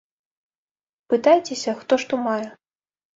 [1.13, 2.47] Пытайцеся, хто што мае.